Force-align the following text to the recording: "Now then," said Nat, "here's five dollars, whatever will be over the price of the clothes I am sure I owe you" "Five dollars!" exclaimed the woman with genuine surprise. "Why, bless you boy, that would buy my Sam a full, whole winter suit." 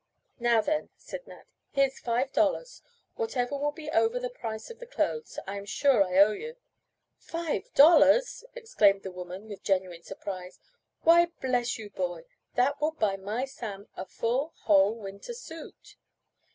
"Now 0.39 0.61
then," 0.61 0.89
said 0.97 1.27
Nat, 1.27 1.43
"here's 1.73 1.99
five 1.99 2.31
dollars, 2.31 2.81
whatever 3.17 3.55
will 3.55 3.71
be 3.71 3.91
over 3.91 4.19
the 4.19 4.31
price 4.31 4.71
of 4.71 4.79
the 4.79 4.87
clothes 4.87 5.37
I 5.45 5.57
am 5.57 5.65
sure 5.65 6.03
I 6.03 6.17
owe 6.17 6.31
you" 6.31 6.55
"Five 7.19 7.71
dollars!" 7.75 8.43
exclaimed 8.55 9.03
the 9.03 9.11
woman 9.11 9.47
with 9.47 9.61
genuine 9.61 10.01
surprise. 10.01 10.57
"Why, 11.03 11.27
bless 11.39 11.77
you 11.77 11.91
boy, 11.91 12.23
that 12.55 12.81
would 12.81 12.97
buy 12.97 13.15
my 13.15 13.45
Sam 13.45 13.89
a 13.95 14.07
full, 14.07 14.53
whole 14.63 14.95
winter 14.95 15.35
suit." 15.35 15.97